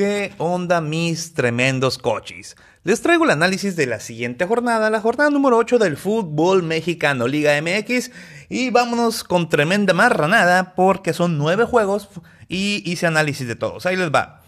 ¿Qué 0.00 0.32
onda 0.38 0.80
mis 0.80 1.34
tremendos 1.34 1.98
cochis? 1.98 2.56
Les 2.84 3.02
traigo 3.02 3.24
el 3.24 3.32
análisis 3.32 3.76
de 3.76 3.84
la 3.84 4.00
siguiente 4.00 4.46
jornada, 4.46 4.88
la 4.88 5.02
jornada 5.02 5.28
número 5.28 5.58
8 5.58 5.78
del 5.78 5.98
fútbol 5.98 6.62
mexicano 6.62 7.28
Liga 7.28 7.52
MX 7.60 8.10
y 8.48 8.70
vámonos 8.70 9.24
con 9.24 9.50
tremenda 9.50 9.92
marranada 9.92 10.74
porque 10.74 11.12
son 11.12 11.36
9 11.36 11.66
juegos 11.66 12.08
y 12.48 12.82
hice 12.90 13.08
análisis 13.08 13.46
de 13.46 13.56
todos. 13.56 13.84
Ahí 13.84 13.94
les 13.96 14.10
va. 14.10 14.40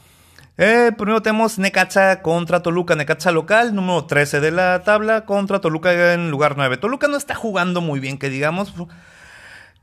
Eh, 0.56 0.90
primero 0.96 1.20
tenemos 1.20 1.58
Necaxa 1.58 2.22
contra 2.22 2.62
Toluca, 2.62 2.96
Necaxa 2.96 3.30
local, 3.30 3.74
número 3.74 4.06
13 4.06 4.40
de 4.40 4.52
la 4.52 4.82
tabla, 4.84 5.26
contra 5.26 5.60
Toluca 5.60 6.14
en 6.14 6.30
lugar 6.30 6.54
9. 6.56 6.78
Toluca 6.78 7.08
no 7.08 7.18
está 7.18 7.34
jugando 7.34 7.82
muy 7.82 8.00
bien, 8.00 8.16
que 8.16 8.30
digamos. 8.30 8.72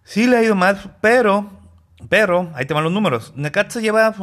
Sí 0.03 0.25
le 0.25 0.37
ha 0.37 0.41
ido 0.41 0.55
mal, 0.55 0.95
pero, 0.99 1.47
pero, 2.09 2.49
ahí 2.55 2.65
te 2.65 2.73
van 2.73 2.85
los 2.85 2.91
números. 2.91 3.33
Necaxa 3.35 3.81
lleva 3.81 4.15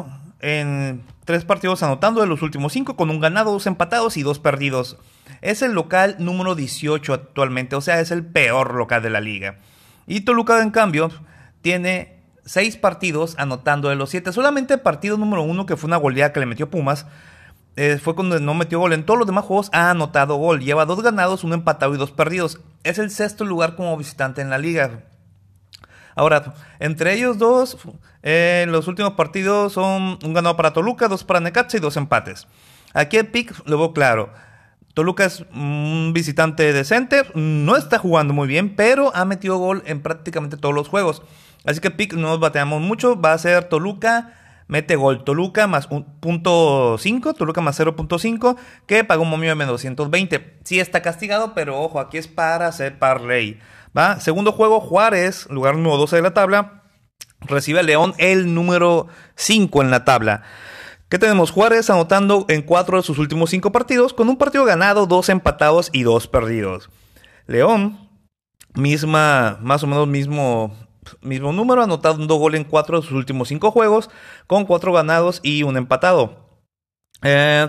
en 0.46 1.02
tres 1.24 1.44
partidos 1.44 1.82
anotando 1.82 2.20
de 2.20 2.28
los 2.28 2.40
últimos 2.40 2.72
cinco, 2.72 2.94
con 2.94 3.10
un 3.10 3.18
ganado, 3.18 3.50
dos 3.50 3.66
empatados 3.66 4.16
y 4.16 4.22
dos 4.22 4.38
perdidos. 4.38 4.96
Es 5.42 5.60
el 5.60 5.72
local 5.72 6.14
número 6.20 6.54
18 6.54 7.12
actualmente, 7.12 7.74
o 7.74 7.80
sea, 7.80 7.98
es 7.98 8.12
el 8.12 8.24
peor 8.24 8.74
local 8.74 9.02
de 9.02 9.10
la 9.10 9.20
liga. 9.20 9.56
Y 10.06 10.20
Toluca, 10.20 10.62
en 10.62 10.70
cambio, 10.70 11.10
tiene 11.62 12.22
seis 12.44 12.76
partidos 12.76 13.34
anotando 13.38 13.88
de 13.88 13.96
los 13.96 14.10
siete. 14.10 14.32
Solamente 14.32 14.74
el 14.74 14.80
partido 14.80 15.16
número 15.16 15.42
uno, 15.42 15.66
que 15.66 15.76
fue 15.76 15.88
una 15.88 15.96
goleada 15.96 16.32
que 16.32 16.38
le 16.38 16.46
metió 16.46 16.70
Pumas, 16.70 17.06
eh, 17.74 17.98
fue 18.00 18.14
cuando 18.14 18.38
no 18.38 18.54
metió 18.54 18.78
gol. 18.78 18.92
En 18.92 19.04
todos 19.04 19.18
los 19.18 19.26
demás 19.26 19.46
juegos 19.46 19.68
ha 19.72 19.90
anotado 19.90 20.36
gol. 20.36 20.60
Lleva 20.60 20.86
dos 20.86 21.02
ganados, 21.02 21.42
un 21.42 21.54
empatado 21.54 21.92
y 21.92 21.98
dos 21.98 22.12
perdidos. 22.12 22.60
Es 22.84 23.00
el 23.00 23.10
sexto 23.10 23.44
lugar 23.44 23.74
como 23.74 23.96
visitante 23.96 24.42
en 24.42 24.50
la 24.50 24.58
liga. 24.58 25.02
Ahora, 26.16 26.54
entre 26.80 27.12
ellos 27.12 27.36
dos, 27.36 27.76
eh, 28.22 28.64
los 28.68 28.88
últimos 28.88 29.12
partidos 29.12 29.74
son 29.74 30.18
un 30.24 30.34
ganado 30.34 30.56
para 30.56 30.72
Toluca, 30.72 31.08
dos 31.08 31.22
para 31.24 31.40
Necaxa 31.40 31.76
y 31.76 31.80
dos 31.80 31.96
empates. 31.98 32.48
Aquí 32.94 33.18
el 33.18 33.28
pick 33.28 33.54
lo 33.66 33.76
veo 33.76 33.92
claro. 33.92 34.32
Toluca 34.94 35.26
es 35.26 35.44
un 35.54 36.12
visitante 36.14 36.72
decente, 36.72 37.22
no 37.34 37.76
está 37.76 37.98
jugando 37.98 38.32
muy 38.32 38.48
bien, 38.48 38.76
pero 38.76 39.14
ha 39.14 39.26
metido 39.26 39.58
gol 39.58 39.82
en 39.84 40.00
prácticamente 40.00 40.56
todos 40.56 40.74
los 40.74 40.88
juegos. 40.88 41.20
Así 41.66 41.80
que 41.80 41.90
pick 41.90 42.14
no 42.14 42.28
nos 42.28 42.40
bateamos 42.40 42.80
mucho, 42.80 43.20
va 43.20 43.34
a 43.34 43.38
ser 43.38 43.64
Toluca, 43.64 44.32
mete 44.68 44.96
gol. 44.96 45.22
Toluca 45.22 45.66
más 45.66 45.90
1.5, 45.90 47.36
Toluca 47.36 47.60
más 47.60 47.78
0.5, 47.78 48.56
que 48.86 49.04
paga 49.04 49.20
un 49.20 49.28
momio 49.28 49.50
de 49.50 49.54
menos 49.54 49.72
220. 49.72 50.60
Sí 50.64 50.80
está 50.80 51.02
castigado, 51.02 51.52
pero 51.54 51.78
ojo, 51.78 52.00
aquí 52.00 52.16
es 52.16 52.26
para 52.26 52.66
hacer. 52.68 52.96
Segundo 54.20 54.52
juego, 54.52 54.80
Juárez, 54.80 55.48
lugar 55.48 55.76
número 55.76 55.96
12 55.96 56.16
de 56.16 56.22
la 56.22 56.34
tabla, 56.34 56.82
recibe 57.40 57.80
a 57.80 57.82
León 57.82 58.14
el 58.18 58.54
número 58.54 59.08
5 59.36 59.82
en 59.82 59.90
la 59.90 60.04
tabla. 60.04 60.42
¿Qué 61.08 61.18
tenemos? 61.18 61.50
Juárez 61.50 61.88
anotando 61.88 62.44
en 62.48 62.62
cuatro 62.62 62.96
de 62.96 63.02
sus 63.02 63.18
últimos 63.18 63.50
cinco 63.50 63.72
partidos, 63.72 64.12
con 64.12 64.28
un 64.28 64.36
partido 64.36 64.64
ganado, 64.64 65.06
dos 65.06 65.28
empatados 65.28 65.88
y 65.92 66.02
dos 66.02 66.26
perdidos. 66.26 66.90
León, 67.46 68.10
misma, 68.74 69.56
más 69.62 69.82
o 69.82 69.86
menos 69.86 70.08
mismo, 70.08 70.76
mismo 71.22 71.52
número, 71.52 71.82
anotando 71.82 72.34
gol 72.34 72.56
en 72.56 72.64
cuatro 72.64 73.00
de 73.00 73.06
sus 73.06 73.16
últimos 73.16 73.48
cinco 73.48 73.70
juegos, 73.70 74.10
con 74.46 74.66
cuatro 74.66 74.92
ganados 74.92 75.40
y 75.42 75.62
un 75.62 75.76
empatado. 75.76 76.60
Eh, 77.22 77.68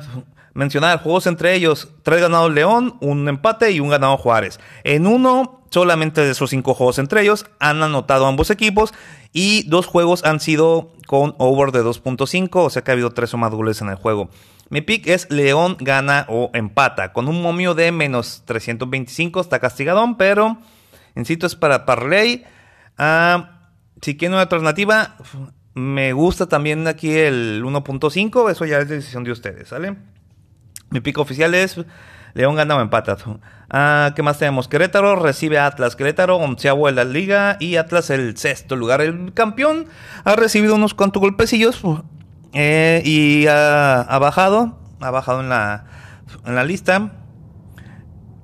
mencionar 0.57 1.03
juegos 1.03 1.27
entre 1.27 1.53
ellos, 1.53 1.87
tres 2.01 2.19
ganados 2.19 2.51
León, 2.51 2.97
un 2.99 3.29
empate 3.29 3.71
y 3.71 3.79
un 3.79 3.89
ganado 3.89 4.17
Juárez. 4.17 4.59
En 4.83 5.05
uno, 5.05 5.61
solamente 5.69 6.21
de 6.21 6.31
esos 6.31 6.49
cinco 6.49 6.73
juegos 6.73 6.97
entre 6.97 7.21
ellos, 7.21 7.45
han 7.59 7.83
anotado 7.83 8.25
ambos 8.25 8.49
equipos 8.49 8.91
y 9.31 9.69
dos 9.69 9.85
juegos 9.85 10.25
han 10.25 10.39
sido 10.39 10.93
con 11.05 11.35
over 11.37 11.71
de 11.71 11.83
2.5, 11.83 12.49
o 12.55 12.69
sea 12.71 12.83
que 12.83 12.89
ha 12.89 12.93
habido 12.93 13.11
tres 13.11 13.35
o 13.35 13.37
más 13.37 13.51
goles 13.51 13.81
en 13.81 13.89
el 13.89 13.95
juego. 13.97 14.31
Mi 14.69 14.81
pick 14.81 15.05
es 15.05 15.29
León 15.29 15.77
gana 15.79 16.25
o 16.27 16.49
empata, 16.55 17.13
con 17.13 17.27
un 17.27 17.39
momio 17.39 17.75
de 17.75 17.91
menos 17.91 18.41
325, 18.45 19.39
está 19.39 19.59
castigadón, 19.59 20.17
pero 20.17 20.57
insisto 21.15 21.45
es 21.45 21.55
para 21.55 21.85
parlay. 21.85 22.45
Ah, 22.97 23.69
si 24.01 24.17
quieren 24.17 24.33
una 24.33 24.41
alternativa, 24.41 25.17
me 25.75 26.13
gusta 26.13 26.47
también 26.47 26.87
aquí 26.87 27.15
el 27.15 27.63
1.5, 27.63 28.49
eso 28.49 28.65
ya 28.65 28.79
es 28.79 28.89
decisión 28.89 29.23
de 29.23 29.31
ustedes, 29.31 29.67
¿sale? 29.67 30.16
Mi 30.89 31.01
pico 31.01 31.21
oficial 31.21 31.53
es 31.53 31.77
León 32.37 32.55
gana 32.55 32.75
o 32.75 32.81
empata. 32.81 33.17
Ah, 33.69 34.13
¿Qué 34.15 34.21
más 34.21 34.37
tenemos? 34.37 34.67
Querétaro 34.67 35.15
recibe 35.15 35.57
a 35.57 35.65
Atlas. 35.65 35.95
Querétaro, 35.95 36.37
onceavo 36.37 36.87
en 36.87 36.95
la 36.95 37.03
liga 37.03 37.57
y 37.59 37.77
Atlas 37.77 38.11
el 38.11 38.37
sexto 38.37 38.75
lugar. 38.75 39.01
El 39.01 39.33
campeón 39.33 39.87
ha 40.23 40.35
recibido 40.35 40.75
unos 40.75 40.93
cuantos 40.93 41.19
golpecillos 41.19 41.81
eh, 42.53 43.01
y 43.03 43.47
ha, 43.47 44.17
bajado. 44.19 44.77
Ha 45.01 45.09
bajado 45.09 45.41
en 45.41 45.49
la, 45.49 45.85
en 46.45 46.53
la 46.53 46.63
lista. 46.63 47.11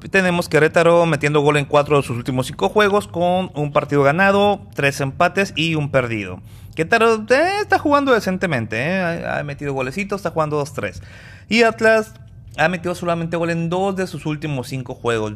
Tenemos 0.09 0.49
Querétaro 0.49 1.05
metiendo 1.05 1.41
gol 1.41 1.57
en 1.57 1.65
cuatro 1.65 1.97
de 1.97 2.03
sus 2.03 2.17
últimos 2.17 2.47
cinco 2.47 2.69
juegos 2.69 3.07
con 3.07 3.51
un 3.53 3.71
partido 3.71 4.01
ganado, 4.01 4.67
tres 4.73 4.99
empates 5.01 5.53
y 5.55 5.75
un 5.75 5.91
perdido. 5.91 6.41
Querétaro 6.75 7.25
eh, 7.29 7.59
está 7.61 7.77
jugando 7.77 8.11
decentemente, 8.11 8.81
eh. 8.81 9.01
ha, 9.01 9.37
ha, 9.37 9.43
metido 9.43 9.73
golecitos, 9.73 10.17
está 10.17 10.31
jugando 10.31 10.59
2-3. 10.61 11.01
Y 11.47 11.61
Atlas 11.63 12.15
ha 12.57 12.69
metido 12.69 12.95
solamente 12.95 13.37
gol 13.37 13.49
en 13.49 13.69
dos 13.69 13.95
de 13.95 14.07
sus 14.07 14.25
últimos 14.25 14.67
cinco 14.67 14.95
juegos. 14.95 15.33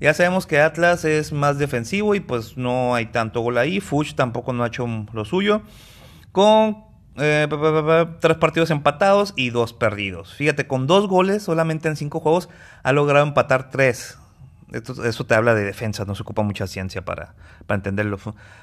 Ya 0.00 0.14
sabemos 0.14 0.46
que 0.46 0.60
Atlas 0.60 1.04
es 1.04 1.32
más 1.32 1.58
defensivo 1.58 2.14
y 2.14 2.20
pues 2.20 2.56
no 2.56 2.94
hay 2.94 3.06
tanto 3.06 3.40
gol 3.40 3.58
ahí. 3.58 3.80
Fuchs 3.80 4.14
tampoco 4.14 4.52
no 4.52 4.64
ha 4.64 4.68
hecho 4.68 4.86
lo 5.12 5.24
suyo. 5.24 5.62
Con 6.30 6.84
eh, 7.16 7.48
tres 8.20 8.36
partidos 8.36 8.70
empatados 8.70 9.34
y 9.36 9.50
dos 9.50 9.72
perdidos. 9.72 10.34
Fíjate, 10.34 10.66
con 10.68 10.86
dos 10.86 11.08
goles 11.08 11.42
solamente 11.42 11.88
en 11.88 11.96
cinco 11.96 12.20
juegos 12.20 12.48
ha 12.84 12.92
logrado 12.92 13.26
empatar 13.26 13.70
tres 13.70 14.18
eso 14.72 15.24
te 15.24 15.34
habla 15.34 15.54
de 15.54 15.64
defensa, 15.64 16.04
no 16.04 16.14
se 16.14 16.22
ocupa 16.22 16.42
mucha 16.42 16.66
ciencia 16.66 17.04
para, 17.04 17.34
para 17.66 17.76
entenderlo. 17.76 18.18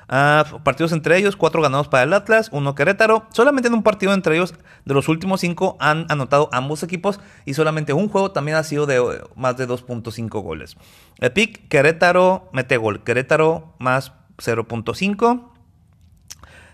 Ah, 0.07 0.45
partidos 0.63 0.91
entre 0.91 1.17
ellos, 1.17 1.35
cuatro 1.35 1.61
ganados 1.61 1.87
para 1.87 2.03
el 2.03 2.13
Atlas, 2.13 2.49
uno 2.51 2.75
Querétaro. 2.75 3.25
Solamente 3.31 3.69
en 3.69 3.73
un 3.73 3.81
partido 3.81 4.13
entre 4.13 4.35
ellos, 4.35 4.53
de 4.85 4.93
los 4.93 5.09
últimos 5.09 5.41
cinco, 5.41 5.77
han 5.79 6.05
anotado 6.09 6.49
ambos 6.51 6.83
equipos 6.83 7.19
y 7.45 7.55
solamente 7.55 7.93
un 7.93 8.07
juego 8.09 8.31
también 8.31 8.57
ha 8.57 8.63
sido 8.63 8.85
de 8.85 8.97
eh, 8.97 9.23
más 9.35 9.57
de 9.57 9.67
2.5 9.67 10.41
goles. 10.43 10.77
El 11.19 11.31
pick, 11.31 11.67
Querétaro 11.69 12.49
mete 12.53 12.77
gol. 12.77 13.03
Querétaro 13.03 13.73
más 13.79 14.13
0.5. 14.37 15.49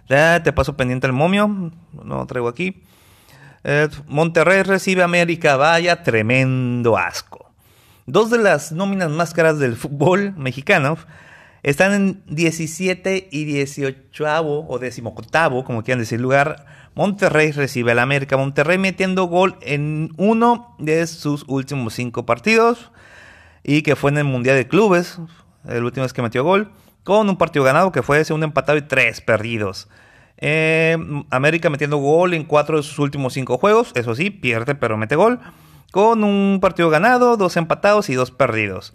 Ya 0.10 0.44
te 0.44 0.52
paso 0.52 0.76
pendiente 0.76 1.08
el 1.08 1.14
momio, 1.14 1.48
no 1.48 1.72
lo 2.18 2.26
traigo 2.26 2.50
aquí. 2.50 2.84
Eh, 3.64 3.88
Monterrey 4.08 4.64
recibe 4.64 5.04
América, 5.04 5.56
vaya 5.56 6.04
tremendo 6.04 6.98
asco. 6.98 7.51
Dos 8.08 8.32
de 8.32 8.40
las 8.40 8.72
nóminas 8.72 9.12
más 9.12 9.34
caras 9.34 9.60
del 9.60 9.76
fútbol 9.76 10.34
mexicano 10.36 10.98
están 11.64 11.94
en 11.94 12.24
17 12.26 13.30
y 13.32 13.46
18 13.46 14.26
o 14.44 14.80
18, 14.80 15.64
como 15.64 15.84
quieran 15.84 16.00
decir 16.00 16.20
lugar. 16.20 16.66
Monterrey 16.96 17.52
recibe 17.52 17.92
al 17.92 18.00
América. 18.00 18.38
Monterrey 18.38 18.80
metiendo 18.80 19.26
gol 19.26 19.56
en 19.62 20.12
uno 20.18 20.76
de 20.80 21.06
sus 21.06 21.46
últimos 21.48 21.94
cinco 21.94 22.26
partidos. 22.26 22.92
Y 23.64 23.84
que 23.84 23.96
fue 23.96 24.10
en 24.10 24.18
el 24.18 24.24
Mundial 24.24 24.56
de 24.56 24.68
Clubes. 24.68 25.20
El 25.68 25.84
último 25.84 26.06
es 26.06 26.14
que 26.14 26.24
metió 26.24 26.44
gol. 26.44 26.72
Con 27.04 27.30
un 27.30 27.38
partido 27.38 27.64
ganado 27.64 27.92
que 27.92 28.02
fue 28.02 28.24
un 28.32 28.44
empatado 28.44 28.80
y 28.80 28.82
tres 28.82 29.22
perdidos. 29.22 29.88
Eh, 30.38 30.98
América 31.30 31.70
metiendo 31.70 31.98
gol 31.98 32.34
en 32.34 32.46
cuatro 32.46 32.78
de 32.78 32.84
sus 32.84 32.98
últimos 32.98 33.34
cinco 33.34 33.60
juegos. 33.60 33.92
Eso 33.94 34.16
sí, 34.16 34.32
pierde 34.32 34.74
pero 34.74 34.98
mete 34.98 35.16
gol 35.16 35.40
con 35.92 36.24
un 36.24 36.60
partido 36.62 36.90
ganado, 36.90 37.38
dos 37.38 37.58
empatados 37.58 38.10
y 38.10 38.16
dos 38.16 38.32
perdidos. 38.32 38.94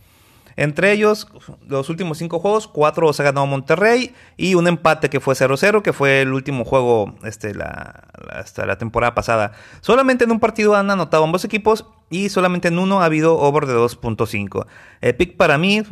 Entre 0.57 0.91
ellos, 0.93 1.29
los 1.69 1.91
últimos 1.91 2.17
cinco 2.17 2.39
juegos, 2.39 2.67
cuatro 2.67 3.13
se 3.13 3.21
ha 3.21 3.27
ganado 3.27 3.47
Monterrey 3.47 4.15
y 4.39 4.55
un 4.55 4.67
empate 4.67 5.11
que 5.11 5.21
fue 5.21 5.35
0-0, 5.35 5.83
que 5.83 5.93
fue 5.93 6.23
el 6.23 6.33
último 6.33 6.65
juego 6.65 7.15
este, 7.25 7.53
hasta 8.31 8.65
la 8.65 8.79
temporada 8.79 9.15
pasada. 9.15 9.53
Solamente 9.83 10.25
en 10.25 10.33
un 10.33 10.41
partido 10.41 10.75
han 10.75 10.91
anotado 10.91 11.25
ambos 11.25 11.45
equipos 11.45 11.85
y 12.09 12.31
solamente 12.31 12.69
en 12.69 12.79
uno 12.79 13.03
ha 13.03 13.05
habido 13.05 13.39
over 13.39 13.67
de 13.67 13.75
2.5. 13.75 14.67
El 15.03 15.15
pick 15.17 15.37
para 15.37 15.59
mí, 15.59 15.83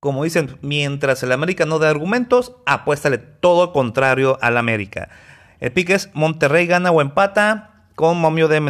como 0.00 0.24
dicen, 0.24 0.58
mientras 0.60 1.22
el 1.22 1.30
América 1.30 1.64
no 1.64 1.78
da 1.78 1.88
argumentos, 1.88 2.56
apuéstale 2.66 3.18
todo 3.18 3.72
contrario 3.72 4.38
al 4.42 4.56
América. 4.56 5.08
El 5.60 5.70
pick 5.70 5.90
es 5.90 6.10
Monterrey 6.14 6.66
gana 6.66 6.90
o 6.90 7.00
empata 7.00 7.69
con 8.00 8.18
momio 8.18 8.48
de 8.48 8.60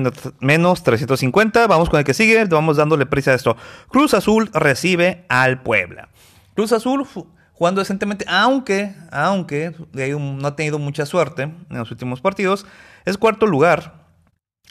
menos 0.41 0.83
350. 0.83 1.69
Vamos 1.69 1.89
con 1.89 2.01
el 2.01 2.05
que 2.05 2.15
sigue, 2.15 2.45
vamos 2.47 2.79
dándole 2.79 3.07
prisa 3.07 3.31
a 3.31 3.35
esto. 3.35 3.57
Cruz 3.89 4.13
Azul 4.13 4.51
recibe 4.53 5.25
al 5.29 5.63
Puebla. 5.63 6.09
Cruz 6.57 6.73
Azul 6.73 7.07
jugando 7.53 7.81
decentemente, 7.81 8.25
aunque, 8.29 8.93
aunque 9.13 9.73
no 10.19 10.49
ha 10.49 10.57
tenido 10.57 10.81
mucha 10.81 11.07
suerte 11.07 11.43
en 11.43 11.79
los 11.79 11.93
últimos 11.93 12.21
partidos, 12.21 12.67
es 13.05 13.19
cuarto 13.19 13.47
lugar 13.47 14.01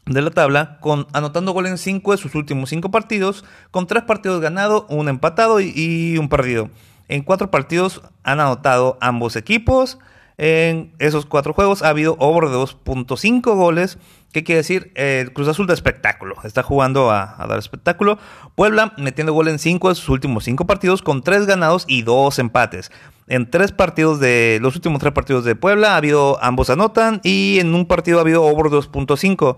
de 0.06 0.22
la 0.22 0.32
tabla, 0.32 0.78
con, 0.82 1.08
anotando 1.14 1.54
gol 1.54 1.68
en 1.68 1.78
5 1.78 2.12
de 2.12 2.18
sus 2.18 2.36
últimos 2.36 2.70
5 2.72 2.92
partidos, 2.92 3.46
con 3.72 3.88
3 3.88 4.04
partidos 4.04 4.42
ganados, 4.42 4.84
un 4.90 5.08
empatado 5.08 5.62
y, 5.62 5.72
y, 5.74 6.18
un 6.18 6.28
perdido. 6.28 6.70
En 7.08 7.24
4 7.24 7.50
partidos 7.50 8.02
han 8.24 8.42
anotado 8.42 8.98
ambos 9.00 9.38
equipos. 9.38 10.00
En 10.42 10.94
esos 11.00 11.26
cuatro 11.26 11.52
juegos 11.52 11.82
ha 11.84 11.90
habido 11.90 12.16
over 12.18 12.50
de 12.50 12.56
2.5 12.56 13.42
goles. 13.56 13.98
¿Qué 14.31 14.44
quiere 14.44 14.58
decir? 14.58 14.92
El 14.96 15.34
Cruz 15.34 15.48
Azul 15.48 15.66
de 15.66 15.74
espectáculo. 15.74 16.36
Está 16.44 16.62
jugando 16.62 17.10
a, 17.10 17.36
dar 17.48 17.58
espectáculo. 17.58 18.20
Puebla 18.56 18.94
metiendo 18.98 19.34
gol 19.34 19.48
en 19.48 19.58
cinco 19.58 19.90
de 19.90 19.96
sus 19.96 20.10
últimos 20.10 20.44
cinco 20.44 20.68
partidos 20.68 21.02
con 21.02 21.24
tres 21.24 21.48
ganados 21.48 21.86
y 21.88 22.04
dos 22.04 22.38
empates. 22.38 22.92
En 23.28 23.50
tres 23.50 23.72
partidos 23.72 24.20
de 24.20 24.60
los 24.62 24.76
últimos 24.76 25.00
tres 25.00 25.14
partidos 25.14 25.46
de 25.46 25.56
Puebla 25.56 25.94
ha 25.94 25.98
habido 25.98 26.38
ambos 26.44 26.70
anotan 26.70 27.22
y 27.24 27.58
en 27.60 27.74
un 27.74 27.88
partido 27.88 28.20
ha 28.20 28.22
habido 28.22 28.44
over 28.44 28.68
2.5. 28.72 29.58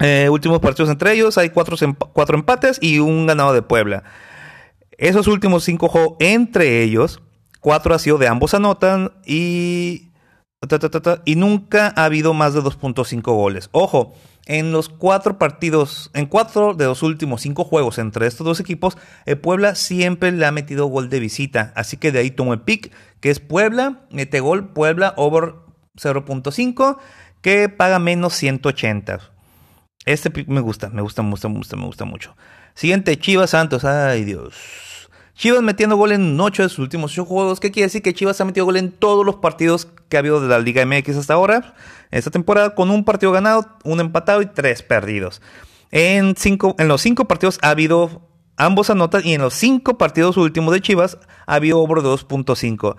Eh, 0.00 0.28
últimos 0.28 0.58
partidos 0.58 0.90
entre 0.90 1.12
ellos 1.12 1.38
hay 1.38 1.50
cuatro, 1.50 1.76
cuatro 2.12 2.36
empates 2.36 2.78
y 2.80 2.98
un 2.98 3.26
ganado 3.26 3.52
de 3.52 3.62
Puebla. 3.62 4.02
Esos 4.98 5.28
últimos 5.28 5.62
cinco 5.62 5.88
juegos 5.88 6.16
entre 6.18 6.82
ellos 6.82 7.22
4 7.62 7.94
ha 7.94 7.98
sido 7.98 8.18
de 8.18 8.28
ambos 8.28 8.54
anotan 8.54 9.12
y... 9.24 10.11
y 11.24 11.36
nunca 11.36 11.92
ha 11.96 12.04
habido 12.04 12.34
más 12.34 12.54
de 12.54 12.60
2.5 12.60 13.22
goles. 13.22 13.68
Ojo, 13.72 14.14
en 14.46 14.72
los 14.72 14.88
cuatro 14.88 15.38
partidos, 15.38 16.10
en 16.14 16.26
cuatro 16.26 16.74
de 16.74 16.86
los 16.86 17.02
últimos 17.02 17.42
cinco 17.42 17.64
juegos 17.64 17.98
entre 17.98 18.26
estos 18.26 18.44
dos 18.44 18.60
equipos, 18.60 18.98
el 19.24 19.38
Puebla 19.38 19.74
siempre 19.74 20.32
le 20.32 20.44
ha 20.46 20.52
metido 20.52 20.86
gol 20.86 21.08
de 21.08 21.20
visita. 21.20 21.72
Así 21.76 21.96
que 21.96 22.10
de 22.10 22.20
ahí 22.20 22.30
tomo 22.30 22.52
el 22.52 22.60
pick, 22.60 22.92
que 23.20 23.30
es 23.30 23.38
Puebla, 23.38 24.00
mete 24.10 24.40
gol, 24.40 24.68
Puebla 24.72 25.14
over 25.16 25.54
0.5, 25.96 26.98
que 27.40 27.68
paga 27.68 27.98
menos 27.98 28.34
180. 28.34 29.20
Este 30.04 30.30
pick 30.30 30.48
me 30.48 30.60
gusta, 30.60 30.88
me 30.88 31.02
gusta, 31.02 31.22
me 31.22 31.30
gusta, 31.30 31.48
me 31.48 31.56
gusta, 31.56 31.76
me 31.76 31.86
gusta 31.86 32.04
mucho. 32.04 32.36
Siguiente, 32.74 33.16
Chivas 33.18 33.50
Santos. 33.50 33.84
Ay, 33.84 34.24
Dios. 34.24 34.91
Chivas 35.34 35.62
metiendo 35.62 35.96
gol 35.96 36.12
en 36.12 36.38
8 36.38 36.62
de 36.62 36.68
sus 36.68 36.78
últimos 36.78 37.12
8 37.12 37.24
juegos. 37.24 37.60
¿Qué 37.60 37.70
quiere 37.70 37.86
decir? 37.86 38.02
Que 38.02 38.14
Chivas 38.14 38.40
ha 38.40 38.44
metido 38.44 38.66
gol 38.66 38.76
en 38.76 38.92
todos 38.92 39.24
los 39.24 39.36
partidos 39.36 39.88
que 40.08 40.16
ha 40.16 40.20
habido 40.20 40.40
de 40.40 40.48
la 40.48 40.58
Liga 40.58 40.84
MX 40.84 41.16
hasta 41.16 41.34
ahora. 41.34 41.74
Esta 42.10 42.30
temporada 42.30 42.74
con 42.74 42.90
un 42.90 43.04
partido 43.04 43.32
ganado, 43.32 43.66
un 43.84 44.00
empatado 44.00 44.42
y 44.42 44.46
tres 44.46 44.82
perdidos. 44.82 45.40
En, 45.90 46.36
cinco, 46.36 46.74
en 46.78 46.88
los 46.88 47.02
5 47.02 47.26
partidos 47.26 47.58
ha 47.62 47.70
habido 47.70 48.28
ambos 48.56 48.90
anotan 48.90 49.22
y 49.24 49.34
en 49.34 49.40
los 49.40 49.54
5 49.54 49.98
partidos 49.98 50.36
últimos 50.36 50.72
de 50.72 50.80
Chivas 50.80 51.18
ha 51.46 51.54
habido 51.54 51.80
over 51.80 52.02
de 52.02 52.08
2.5. 52.08 52.96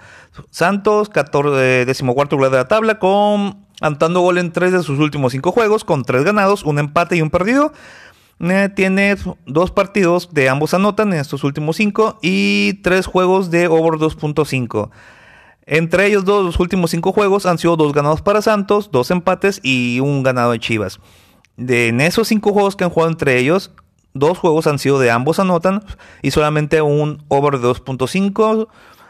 Santos, 0.49 1.09
14, 1.09 1.85
decimocuarto 1.85 2.35
lugar 2.35 2.51
de 2.51 2.57
la 2.57 2.67
tabla 2.67 2.99
con 2.99 3.65
anotando 3.81 4.21
gol 4.21 4.37
en 4.37 4.51
3 4.51 4.71
de 4.71 4.83
sus 4.83 4.99
últimos 4.99 5.31
5 5.33 5.51
juegos 5.51 5.83
con 5.83 6.03
3 6.03 6.23
ganados, 6.23 6.63
un 6.63 6.79
empate 6.79 7.15
y 7.15 7.21
un 7.21 7.29
perdido. 7.29 7.73
Eh, 8.43 8.69
tiene 8.75 9.15
dos 9.45 9.71
partidos 9.71 10.33
de 10.33 10.49
ambos 10.49 10.73
anotan 10.73 11.13
en 11.13 11.19
estos 11.19 11.45
últimos 11.45 11.77
cinco 11.77 12.19
y 12.21 12.73
tres 12.83 13.05
juegos 13.05 13.51
de 13.51 13.67
over 13.67 13.93
2.5. 13.93 14.89
Entre 15.65 16.07
ellos 16.07 16.25
dos, 16.25 16.43
los 16.43 16.59
últimos 16.59 16.91
cinco 16.91 17.13
juegos 17.13 17.45
han 17.45 17.57
sido 17.57 17.77
dos 17.77 17.93
ganados 17.93 18.21
para 18.21 18.41
Santos, 18.41 18.91
dos 18.91 19.11
empates 19.11 19.61
y 19.63 20.01
un 20.01 20.23
ganado 20.23 20.51
de 20.51 20.59
Chivas. 20.59 20.99
De, 21.55 21.87
en 21.87 22.01
esos 22.01 22.27
cinco 22.27 22.51
juegos 22.51 22.75
que 22.75 22.83
han 22.83 22.89
jugado 22.89 23.11
entre 23.11 23.39
ellos, 23.39 23.71
dos 24.13 24.39
juegos 24.39 24.67
han 24.67 24.77
sido 24.77 24.99
de 24.99 25.09
ambos 25.09 25.39
anotan 25.39 25.81
y 26.21 26.31
solamente 26.31 26.81
un 26.81 27.23
over 27.29 27.59
de 27.59 27.67
2.5. 27.69 28.67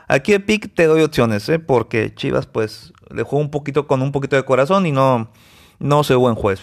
Aquí 0.07 0.33
el 0.33 0.44
pick 0.44 0.75
te 0.75 0.85
doy 0.85 1.01
opciones, 1.01 1.50
¿eh? 1.50 1.57
porque 1.57 2.13
Chivas 2.13 2.45
pues 2.45 2.94
le 3.09 3.24
juega 3.24 3.44
un 3.44 3.50
poquito 3.50 3.88
con 3.88 4.03
un 4.03 4.12
poquito 4.12 4.35
de 4.35 4.45
corazón 4.45 4.85
y 4.85 4.91
no, 4.91 5.31
no 5.80 6.03
soy 6.03 6.18
buen 6.18 6.35
juez. 6.35 6.62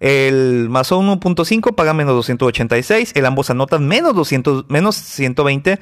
El 0.00 0.68
Mazo 0.68 1.00
1.5 1.00 1.74
paga 1.74 1.94
menos 1.94 2.14
286. 2.14 3.12
El 3.14 3.26
ambos 3.26 3.50
anotan 3.50 3.86
menos 3.86 4.14
200, 4.14 4.66
menos 4.68 4.96
120. 4.96 5.78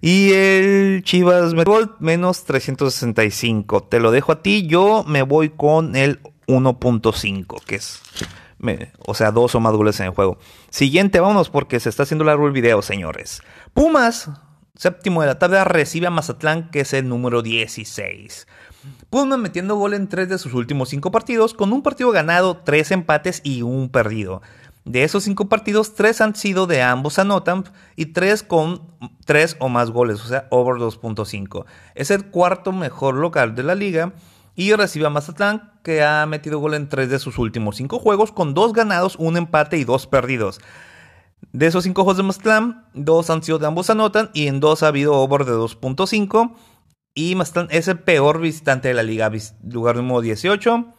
Y 0.00 0.32
el 0.32 1.02
Chivas 1.04 1.54
Metvolt 1.54 1.92
menos 2.00 2.44
365. 2.44 3.84
Te 3.84 4.00
lo 4.00 4.10
dejo 4.10 4.32
a 4.32 4.42
ti. 4.42 4.66
Yo 4.66 5.04
me 5.06 5.22
voy 5.22 5.50
con 5.50 5.94
el 5.96 6.20
1.5, 6.46 7.62
que 7.64 7.76
es. 7.76 8.02
o 9.06 9.14
sea, 9.14 9.30
dos 9.30 9.54
o 9.54 9.60
más 9.60 9.74
goles 9.74 10.00
en 10.00 10.06
el 10.06 10.12
juego. 10.12 10.38
Siguiente, 10.70 11.20
vámonos 11.20 11.50
porque 11.50 11.80
se 11.80 11.88
está 11.88 12.02
haciendo 12.02 12.24
largo 12.24 12.46
el 12.46 12.52
video, 12.52 12.82
señores. 12.82 13.42
Pumas, 13.72 14.30
séptimo 14.74 15.20
de 15.20 15.28
la 15.28 15.38
tabla, 15.38 15.64
recibe 15.64 16.08
a 16.08 16.10
Mazatlán, 16.10 16.70
que 16.70 16.80
es 16.80 16.92
el 16.92 17.08
número 17.08 17.42
16. 17.42 18.46
Pumas 19.10 19.40
metiendo 19.40 19.74
gol 19.74 19.94
en 19.94 20.08
tres 20.08 20.28
de 20.28 20.38
sus 20.38 20.54
últimos 20.54 20.88
cinco 20.88 21.10
partidos, 21.10 21.52
con 21.52 21.72
un 21.72 21.82
partido 21.82 22.12
ganado, 22.12 22.58
tres 22.58 22.92
empates 22.92 23.40
y 23.42 23.62
un 23.62 23.88
perdido. 23.88 24.40
De 24.84 25.02
esos 25.02 25.24
cinco 25.24 25.48
partidos, 25.48 25.94
tres 25.96 26.20
han 26.20 26.36
sido 26.36 26.68
de 26.68 26.80
ambos 26.82 27.18
anotan 27.18 27.64
y 27.96 28.06
tres 28.06 28.44
con 28.44 28.82
tres 29.24 29.56
o 29.58 29.68
más 29.68 29.90
goles, 29.90 30.20
o 30.24 30.28
sea, 30.28 30.46
over 30.50 30.76
2.5. 30.76 31.64
Es 31.96 32.12
el 32.12 32.26
cuarto 32.26 32.70
mejor 32.70 33.16
local 33.16 33.56
de 33.56 33.64
la 33.64 33.74
liga 33.74 34.12
y 34.54 34.72
recibe 34.74 35.06
a 35.06 35.10
Mazatlán, 35.10 35.72
que 35.82 36.04
ha 36.04 36.24
metido 36.26 36.60
gol 36.60 36.74
en 36.74 36.88
tres 36.88 37.10
de 37.10 37.18
sus 37.18 37.36
últimos 37.36 37.76
cinco 37.76 37.98
juegos, 37.98 38.30
con 38.30 38.54
dos 38.54 38.72
ganados, 38.72 39.16
un 39.16 39.36
empate 39.36 39.76
y 39.76 39.82
dos 39.82 40.06
perdidos. 40.06 40.60
De 41.52 41.66
esos 41.66 41.82
cinco 41.82 42.04
juegos 42.04 42.18
de 42.18 42.22
Mazatlán, 42.22 42.84
dos 42.94 43.28
han 43.28 43.42
sido 43.42 43.58
de 43.58 43.66
ambos 43.66 43.90
anotan 43.90 44.30
y 44.34 44.46
en 44.46 44.60
dos 44.60 44.84
ha 44.84 44.88
habido 44.88 45.14
over 45.14 45.44
de 45.46 45.52
2.5 45.52 46.52
y 47.14 47.34
Mazatlán 47.34 47.68
es 47.70 47.88
el 47.88 47.98
peor 47.98 48.40
visitante 48.40 48.88
de 48.88 48.94
la 48.94 49.02
liga, 49.02 49.30
lugar 49.68 49.96
número 49.96 50.20
18. 50.20 50.94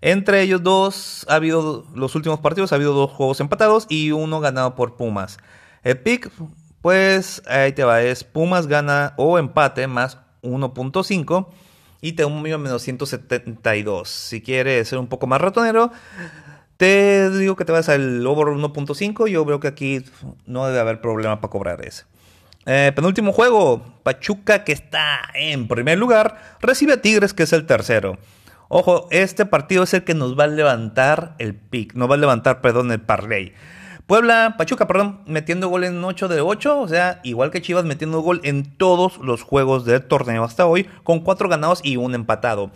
Entre 0.00 0.42
ellos 0.42 0.62
dos, 0.62 1.24
ha 1.28 1.36
habido 1.36 1.86
los 1.94 2.14
últimos 2.16 2.40
partidos, 2.40 2.72
ha 2.72 2.76
habido 2.76 2.92
dos 2.92 3.10
juegos 3.10 3.40
empatados 3.40 3.86
y 3.88 4.10
uno 4.10 4.40
ganado 4.40 4.74
por 4.74 4.96
Pumas. 4.96 5.38
El 5.84 5.98
pick, 6.00 6.30
pues 6.80 7.42
ahí 7.46 7.72
te 7.72 7.84
va, 7.84 8.02
es 8.02 8.24
Pumas 8.24 8.66
gana 8.66 9.14
o 9.16 9.38
empate 9.38 9.86
más 9.86 10.18
1.5 10.42 11.46
y 12.00 12.12
te 12.12 12.24
un 12.24 12.42
menos 12.42 12.82
172. 12.82 14.08
Si 14.08 14.42
quieres 14.42 14.88
ser 14.88 14.98
un 14.98 15.06
poco 15.06 15.28
más 15.28 15.40
ratonero, 15.40 15.92
te 16.76 17.30
digo 17.30 17.54
que 17.54 17.64
te 17.64 17.70
vas 17.70 17.88
al 17.88 18.26
over 18.26 18.48
1.5. 18.48 19.28
Yo 19.28 19.44
veo 19.44 19.60
que 19.60 19.68
aquí 19.68 20.04
no 20.46 20.66
debe 20.66 20.80
haber 20.80 21.00
problema 21.00 21.40
para 21.40 21.50
cobrar 21.50 21.84
ese. 21.84 22.04
Eh, 22.64 22.92
penúltimo 22.94 23.32
juego, 23.32 23.82
Pachuca 24.04 24.62
que 24.62 24.72
está 24.72 25.20
en 25.34 25.66
primer 25.66 25.98
lugar, 25.98 26.56
recibe 26.60 26.92
a 26.92 27.02
Tigres 27.02 27.34
que 27.34 27.42
es 27.42 27.52
el 27.52 27.66
tercero. 27.66 28.18
Ojo, 28.68 29.08
este 29.10 29.44
partido 29.46 29.82
es 29.82 29.92
el 29.94 30.04
que 30.04 30.14
nos 30.14 30.38
va 30.38 30.44
a 30.44 30.46
levantar 30.46 31.34
el 31.38 31.54
pick, 31.54 31.94
nos 31.94 32.08
va 32.08 32.14
a 32.14 32.18
levantar, 32.18 32.60
perdón, 32.60 32.92
el 32.92 33.00
parlay. 33.00 33.52
Puebla, 34.06 34.54
Pachuca, 34.56 34.86
perdón, 34.86 35.20
metiendo 35.26 35.68
gol 35.68 35.84
en 35.84 36.02
8 36.02 36.28
de 36.28 36.40
8, 36.40 36.80
o 36.80 36.88
sea, 36.88 37.20
igual 37.24 37.50
que 37.50 37.62
Chivas 37.62 37.84
metiendo 37.84 38.20
gol 38.20 38.40
en 38.44 38.76
todos 38.76 39.18
los 39.18 39.42
juegos 39.42 39.84
del 39.84 40.02
torneo 40.02 40.44
hasta 40.44 40.66
hoy, 40.66 40.86
con 41.02 41.20
4 41.20 41.48
ganados 41.48 41.80
y 41.82 41.96
un 41.96 42.14
empatado. 42.14 42.70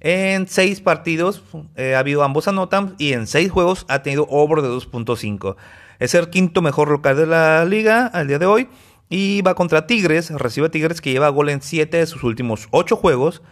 En 0.00 0.48
6 0.48 0.80
partidos 0.80 1.42
eh, 1.76 1.94
ha 1.94 2.00
habido 2.00 2.24
ambos 2.24 2.48
anotan 2.48 2.94
y 2.98 3.12
en 3.12 3.26
6 3.26 3.50
juegos 3.50 3.86
ha 3.88 4.02
tenido 4.02 4.26
over 4.30 4.62
de 4.62 4.68
2.5. 4.68 5.56
Es 5.98 6.14
el 6.14 6.30
quinto 6.30 6.62
mejor 6.62 6.90
local 6.90 7.16
de 7.16 7.26
la 7.26 7.64
liga 7.64 8.06
al 8.06 8.28
día 8.28 8.38
de 8.38 8.46
hoy 8.46 8.68
y 9.08 9.42
va 9.42 9.54
contra 9.54 9.86
Tigres, 9.86 10.30
recibe 10.30 10.66
a 10.66 10.70
Tigres 10.70 11.00
que 11.00 11.10
lleva 11.10 11.28
gol 11.30 11.48
en 11.48 11.62
7 11.62 11.96
de 11.96 12.06
sus 12.06 12.22
últimos 12.24 12.68
8 12.70 12.96
juegos. 12.96 13.42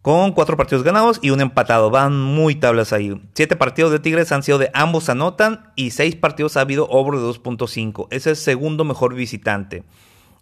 Con 0.00 0.32
4 0.32 0.56
partidos 0.56 0.84
ganados 0.84 1.18
y 1.22 1.30
un 1.30 1.40
empatado. 1.40 1.90
Van 1.90 2.18
muy 2.18 2.54
tablas 2.54 2.92
ahí. 2.92 3.20
7 3.34 3.56
partidos 3.56 3.90
de 3.90 3.98
Tigres 3.98 4.32
han 4.32 4.42
sido 4.42 4.56
de 4.56 4.70
ambos 4.72 5.08
anotan. 5.08 5.72
Y 5.74 5.90
6 5.90 6.16
partidos 6.16 6.56
ha 6.56 6.62
habido 6.62 6.88
over 6.88 7.18
de 7.18 7.26
2.5. 7.26 8.06
Es 8.10 8.26
el 8.26 8.36
segundo 8.36 8.84
mejor 8.84 9.14
visitante. 9.14 9.84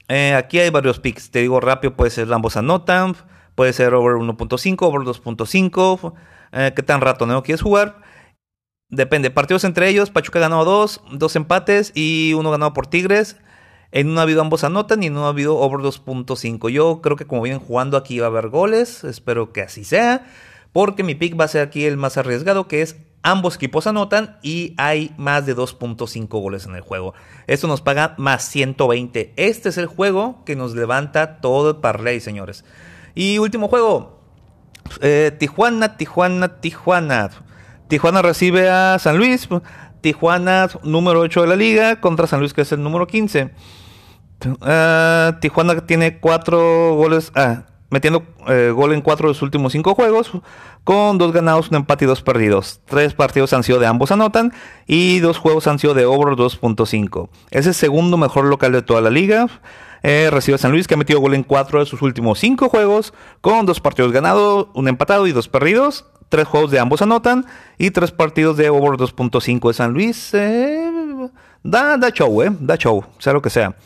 Eh, 0.08 0.34
aquí 0.34 0.60
hay 0.60 0.70
varios 0.70 1.00
picks. 1.00 1.30
Te 1.30 1.40
digo 1.40 1.58
rápido, 1.58 1.96
puede 1.96 2.10
ser 2.10 2.32
ambos 2.32 2.56
anotan. 2.56 3.16
Puede 3.54 3.72
ser 3.72 3.94
over 3.94 4.16
1.5, 4.16 4.76
over 4.82 5.00
2.5. 5.00 6.12
Eh, 6.52 6.72
¿Qué 6.76 6.82
tan 6.82 7.00
ratoneo 7.00 7.42
quieres 7.42 7.62
jugar? 7.62 8.02
Depende. 8.88 9.30
Partidos 9.30 9.64
entre 9.64 9.88
ellos. 9.88 10.10
Pachuca 10.10 10.38
ganó 10.38 10.64
2. 10.64 11.00
2 11.12 11.36
empates 11.36 11.92
y 11.94 12.34
uno 12.34 12.50
ganado 12.50 12.72
por 12.72 12.86
Tigres. 12.86 13.38
En 13.92 14.08
uno 14.08 14.20
ha 14.20 14.22
habido 14.24 14.40
ambos 14.40 14.64
anotan 14.64 15.02
y 15.02 15.06
en 15.06 15.12
uno 15.14 15.26
ha 15.26 15.30
habido 15.30 15.58
over 15.58 15.80
2.5. 15.80 16.68
Yo 16.70 17.00
creo 17.02 17.16
que 17.16 17.26
como 17.26 17.42
vienen 17.42 17.60
jugando 17.60 17.96
aquí 17.96 18.18
va 18.18 18.26
a 18.26 18.30
haber 18.30 18.48
goles. 18.48 19.04
Espero 19.04 19.52
que 19.52 19.62
así 19.62 19.84
sea. 19.84 20.26
Porque 20.72 21.02
mi 21.02 21.14
pick 21.14 21.38
va 21.38 21.44
a 21.44 21.48
ser 21.48 21.62
aquí 21.62 21.86
el 21.86 21.96
más 21.96 22.16
arriesgado, 22.16 22.68
que 22.68 22.82
es 22.82 22.96
ambos 23.22 23.56
equipos 23.56 23.88
anotan 23.88 24.38
y 24.40 24.74
hay 24.76 25.12
más 25.16 25.46
de 25.46 25.56
2.5 25.56 26.28
goles 26.28 26.66
en 26.66 26.76
el 26.76 26.80
juego. 26.80 27.14
Esto 27.46 27.66
nos 27.66 27.80
paga 27.80 28.14
más 28.18 28.44
120. 28.44 29.32
Este 29.36 29.68
es 29.68 29.78
el 29.78 29.86
juego 29.86 30.44
que 30.44 30.54
nos 30.54 30.74
levanta 30.74 31.40
todo 31.40 31.70
el 31.70 31.76
parlay, 31.76 32.20
señores. 32.20 32.64
Y 33.14 33.38
último 33.38 33.68
juego. 33.68 34.20
Eh, 35.00 35.32
Tijuana, 35.36 35.96
Tijuana, 35.96 36.60
Tijuana. 36.60 37.30
Tijuana 37.88 38.22
recibe 38.22 38.68
a 38.68 38.98
San 39.00 39.16
Luis. 39.18 39.48
Tijuana, 40.00 40.68
número 40.82 41.20
8 41.20 41.42
de 41.42 41.46
la 41.46 41.56
liga, 41.56 42.00
contra 42.00 42.26
San 42.26 42.40
Luis, 42.40 42.54
que 42.54 42.62
es 42.62 42.72
el 42.72 42.82
número 42.82 43.06
15. 43.06 43.50
Ah, 44.62 45.38
Tijuana 45.40 45.86
tiene 45.86 46.18
4 46.18 46.94
goles, 46.94 47.32
ah, 47.34 47.64
metiendo 47.90 48.22
eh, 48.48 48.72
gol 48.74 48.92
en 48.92 49.00
4 49.00 49.28
de 49.28 49.34
sus 49.34 49.42
últimos 49.42 49.72
5 49.72 49.94
juegos, 49.94 50.32
con 50.84 51.18
2 51.18 51.32
ganados, 51.32 51.70
un 51.70 51.76
empate 51.76 52.04
y 52.04 52.08
2 52.08 52.22
perdidos. 52.22 52.80
3 52.86 53.14
partidos 53.14 53.52
han 53.52 53.62
sido 53.62 53.78
de 53.78 53.86
ambos 53.86 54.12
anotan 54.12 54.52
y 54.86 55.18
2 55.20 55.38
juegos 55.38 55.66
han 55.66 55.78
sido 55.78 55.94
de 55.94 56.04
over 56.04 56.36
2.5. 56.36 57.28
Es 57.50 57.66
el 57.66 57.74
segundo 57.74 58.16
mejor 58.16 58.44
local 58.44 58.72
de 58.72 58.82
toda 58.82 59.00
la 59.00 59.10
liga. 59.10 59.46
Eh, 60.02 60.28
recibe 60.30 60.58
San 60.58 60.70
Luis 60.70 60.86
que 60.86 60.94
ha 60.94 60.96
metido 60.96 61.18
gol 61.18 61.34
en 61.34 61.42
cuatro 61.42 61.80
de 61.80 61.86
sus 61.86 62.00
últimos 62.02 62.38
cinco 62.38 62.68
juegos, 62.68 63.12
con 63.40 63.66
dos 63.66 63.80
partidos 63.80 64.12
ganados, 64.12 64.68
un 64.74 64.86
empatado 64.86 65.26
y 65.26 65.32
dos 65.32 65.48
perdidos. 65.48 66.04
Tres 66.28 66.46
juegos 66.48 66.70
de 66.70 66.78
ambos 66.78 67.02
anotan 67.02 67.46
y 67.78 67.90
tres 67.90 68.10
partidos 68.10 68.56
de 68.56 68.68
over 68.70 68.98
2.5 68.98 69.68
de 69.68 69.74
San 69.74 69.92
Luis. 69.92 70.34
Eh, 70.34 70.90
da, 71.62 71.96
da 71.96 72.10
show, 72.10 72.42
eh, 72.42 72.50
da 72.58 72.76
show, 72.76 73.04
sea 73.18 73.32
lo 73.32 73.42
que 73.42 73.50
sea. 73.50 73.76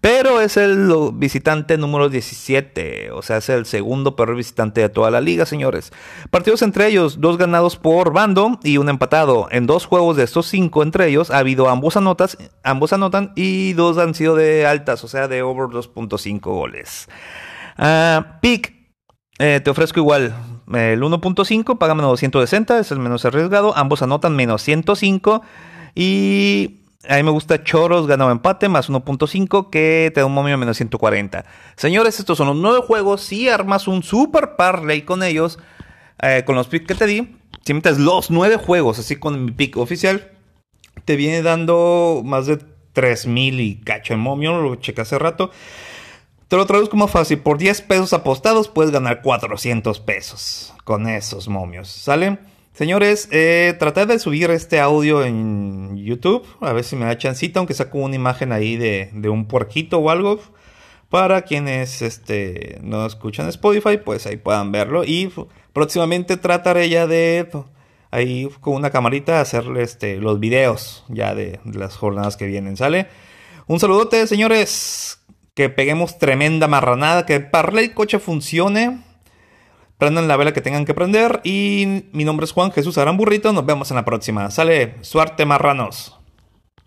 Pero 0.00 0.40
es 0.40 0.56
el 0.56 0.92
visitante 1.14 1.76
número 1.76 2.08
17, 2.08 3.10
o 3.10 3.20
sea, 3.20 3.38
es 3.38 3.48
el 3.48 3.66
segundo 3.66 4.14
peor 4.14 4.36
visitante 4.36 4.80
de 4.80 4.88
toda 4.88 5.10
la 5.10 5.20
liga, 5.20 5.44
señores. 5.44 5.92
Partidos 6.30 6.62
entre 6.62 6.86
ellos, 6.86 7.20
dos 7.20 7.36
ganados 7.36 7.76
por 7.76 8.12
bando 8.12 8.60
y 8.62 8.76
un 8.78 8.88
empatado. 8.88 9.48
En 9.50 9.66
dos 9.66 9.86
juegos 9.86 10.16
de 10.16 10.22
estos 10.22 10.46
cinco 10.46 10.84
entre 10.84 11.08
ellos 11.08 11.32
ha 11.32 11.38
habido 11.38 11.68
ambos, 11.68 11.96
anotas, 11.96 12.38
ambos 12.62 12.92
anotan 12.92 13.32
y 13.34 13.72
dos 13.72 13.98
han 13.98 14.14
sido 14.14 14.36
de 14.36 14.66
altas, 14.66 15.02
o 15.02 15.08
sea, 15.08 15.26
de 15.26 15.42
over 15.42 15.66
2.5 15.66 16.40
goles. 16.42 17.08
Uh, 17.76 18.22
Pick, 18.40 18.72
eh, 19.40 19.60
te 19.62 19.70
ofrezco 19.70 19.98
igual 19.98 20.32
el 20.74 21.02
1.5, 21.02 21.78
paga 21.78 21.94
menos 21.94 22.10
260, 22.12 22.78
es 22.78 22.90
el 22.90 22.98
menos 22.98 23.24
arriesgado. 23.24 23.76
Ambos 23.76 24.02
anotan 24.02 24.36
menos 24.36 24.62
105 24.62 25.42
y 25.94 26.80
a 27.08 27.16
mí 27.16 27.22
me 27.22 27.30
gusta 27.30 27.62
Choros, 27.64 28.06
ganado 28.06 28.30
empate, 28.30 28.68
más 28.68 28.90
1.5, 28.90 29.70
que 29.70 30.10
te 30.14 30.20
da 30.20 30.26
un 30.26 30.34
momio 30.34 30.58
menos 30.58 30.76
140. 30.76 31.44
Señores, 31.76 32.18
estos 32.18 32.38
son 32.38 32.48
los 32.48 32.56
nueve 32.56 32.80
juegos. 32.86 33.22
Si 33.22 33.48
armas 33.48 33.88
un 33.88 34.02
super 34.02 34.56
parlay 34.56 35.02
con 35.02 35.22
ellos, 35.22 35.58
eh, 36.20 36.42
con 36.44 36.56
los 36.56 36.66
picks 36.66 36.86
que 36.86 36.94
te 36.94 37.06
di, 37.06 37.36
si 37.64 37.74
metes 37.74 37.98
los 37.98 38.30
nueve 38.30 38.56
juegos, 38.56 38.98
así 38.98 39.16
con 39.16 39.44
mi 39.44 39.52
pick 39.52 39.76
oficial, 39.76 40.32
te 41.04 41.16
viene 41.16 41.42
dando 41.42 42.22
más 42.24 42.46
de 42.46 42.58
3000 42.92 43.60
y 43.60 43.76
cacho 43.76 44.14
en 44.14 44.20
momio, 44.20 44.60
lo 44.60 44.74
chequé 44.76 45.02
hace 45.02 45.18
rato. 45.18 45.50
Te 46.48 46.56
lo 46.56 46.64
traduzco 46.64 46.96
más 46.96 47.10
fácil. 47.10 47.40
Por 47.40 47.58
10 47.58 47.82
pesos 47.82 48.14
apostados 48.14 48.68
puedes 48.68 48.90
ganar 48.90 49.20
400 49.20 50.00
pesos 50.00 50.72
con 50.84 51.06
esos 51.06 51.46
momios. 51.46 51.88
¿Sale? 51.88 52.38
Señores, 52.72 53.28
eh, 53.32 53.76
traté 53.78 54.06
de 54.06 54.18
subir 54.18 54.50
este 54.50 54.80
audio 54.80 55.24
en 55.24 55.96
YouTube, 55.98 56.46
a 56.60 56.72
ver 56.72 56.84
si 56.84 56.96
me 56.96 57.04
da 57.04 57.18
chancita, 57.18 57.58
aunque 57.58 57.74
saco 57.74 57.98
una 57.98 58.14
imagen 58.14 58.52
ahí 58.52 58.76
de, 58.76 59.10
un 59.28 59.46
puerquito 59.46 59.98
o 59.98 60.08
algo. 60.08 60.40
Para 61.10 61.42
quienes 61.42 62.00
este, 62.00 62.78
no 62.82 63.04
escuchan 63.04 63.48
Spotify, 63.48 63.98
pues 63.98 64.26
ahí 64.26 64.38
puedan 64.38 64.72
verlo. 64.72 65.04
Y 65.04 65.30
próximamente 65.74 66.38
trataré 66.38 66.88
ya 66.88 67.06
de 67.06 67.50
ahí 68.10 68.48
con 68.60 68.74
una 68.74 68.90
camarita 68.90 69.42
hacerle 69.42 69.82
este, 69.82 70.16
los 70.16 70.40
videos 70.40 71.04
ya 71.08 71.34
de, 71.34 71.60
las 71.64 71.96
jornadas 71.96 72.38
que 72.38 72.46
vienen, 72.46 72.78
¿sale? 72.78 73.08
Un 73.66 73.80
saludote, 73.80 74.26
señores. 74.26 75.17
Que 75.58 75.68
peguemos 75.68 76.18
tremenda 76.18 76.68
marranada, 76.68 77.26
que 77.26 77.34
el 77.34 77.48
y 77.82 77.88
Coche 77.88 78.20
funcione 78.20 79.00
Prendan 79.98 80.28
la 80.28 80.36
vela 80.36 80.52
que 80.52 80.60
tengan 80.60 80.84
que 80.84 80.94
prender. 80.94 81.40
Y 81.42 82.04
mi 82.12 82.24
nombre 82.24 82.44
es 82.44 82.52
Juan 82.52 82.70
Jesús 82.70 82.96
Aramburrito. 82.96 83.52
Nos 83.52 83.66
vemos 83.66 83.90
en 83.90 83.96
la 83.96 84.04
próxima. 84.04 84.52
Sale, 84.52 84.94
suerte 85.00 85.44
marranos. 85.46 86.17